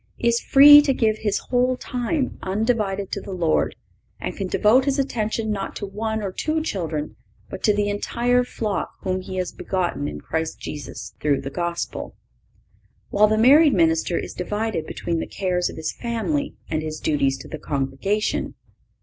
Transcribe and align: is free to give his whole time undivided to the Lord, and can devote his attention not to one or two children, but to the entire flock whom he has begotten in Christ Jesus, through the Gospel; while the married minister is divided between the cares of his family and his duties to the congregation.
is 0.17 0.39
free 0.39 0.81
to 0.81 0.95
give 0.95 1.19
his 1.19 1.37
whole 1.37 1.77
time 1.77 2.39
undivided 2.41 3.11
to 3.11 3.21
the 3.21 3.29
Lord, 3.31 3.75
and 4.19 4.35
can 4.35 4.47
devote 4.47 4.85
his 4.85 4.97
attention 4.97 5.51
not 5.51 5.75
to 5.75 5.85
one 5.85 6.23
or 6.23 6.31
two 6.31 6.59
children, 6.63 7.17
but 7.51 7.61
to 7.61 7.71
the 7.71 7.87
entire 7.87 8.43
flock 8.43 8.89
whom 9.01 9.21
he 9.21 9.35
has 9.35 9.51
begotten 9.51 10.07
in 10.07 10.19
Christ 10.19 10.59
Jesus, 10.59 11.13
through 11.19 11.41
the 11.41 11.51
Gospel; 11.51 12.15
while 13.11 13.27
the 13.27 13.37
married 13.37 13.75
minister 13.75 14.17
is 14.17 14.33
divided 14.33 14.87
between 14.87 15.19
the 15.19 15.27
cares 15.27 15.69
of 15.69 15.77
his 15.77 15.91
family 15.93 16.55
and 16.67 16.81
his 16.81 16.99
duties 16.99 17.37
to 17.37 17.47
the 17.47 17.59
congregation. 17.59 18.55